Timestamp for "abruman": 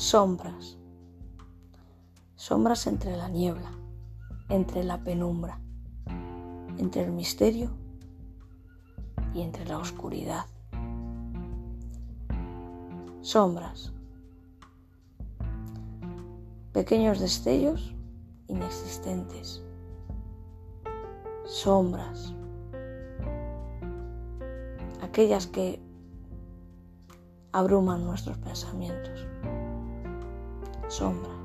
27.52-28.06